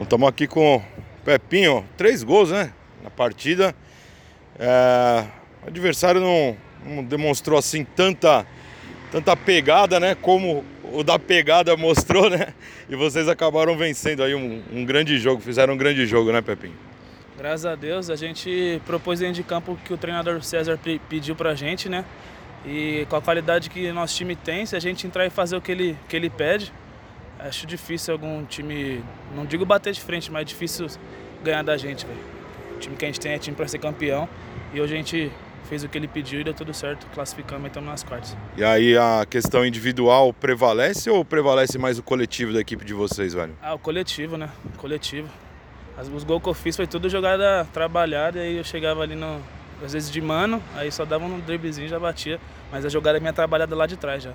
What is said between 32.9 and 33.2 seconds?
que a gente